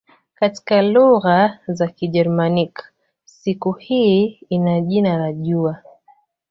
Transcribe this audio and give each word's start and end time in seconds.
Katika 0.35 0.81
lugha 0.81 1.59
za 1.67 1.87
Kigermanik 1.87 2.83
siku 3.25 3.71
hii 3.71 4.39
ina 4.49 4.81
jina 4.81 5.17
la 5.17 5.33
"jua". 5.33 5.81